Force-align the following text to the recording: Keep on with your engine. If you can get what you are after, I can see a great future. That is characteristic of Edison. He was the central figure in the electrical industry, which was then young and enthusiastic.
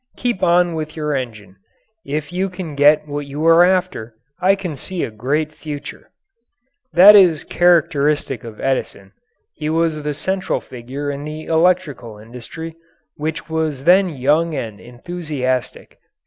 Keep 0.17 0.41
on 0.41 0.73
with 0.73 0.95
your 0.95 1.13
engine. 1.13 1.57
If 2.03 2.33
you 2.33 2.49
can 2.49 2.73
get 2.73 3.07
what 3.07 3.27
you 3.27 3.45
are 3.45 3.63
after, 3.63 4.15
I 4.39 4.55
can 4.55 4.75
see 4.75 5.03
a 5.03 5.11
great 5.11 5.53
future. 5.53 6.09
That 6.91 7.15
is 7.15 7.43
characteristic 7.43 8.43
of 8.43 8.59
Edison. 8.59 9.11
He 9.53 9.69
was 9.69 10.01
the 10.01 10.15
central 10.15 10.59
figure 10.59 11.11
in 11.11 11.23
the 11.23 11.43
electrical 11.45 12.17
industry, 12.17 12.75
which 13.17 13.47
was 13.47 13.83
then 13.83 14.09
young 14.09 14.55
and 14.55 14.79
enthusiastic. 14.81 15.99